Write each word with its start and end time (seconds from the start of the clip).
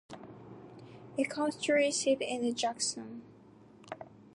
Its 1.15 1.31
county 1.31 1.91
seat 1.91 2.17
is 2.23 2.55
Jackson. 2.55 3.21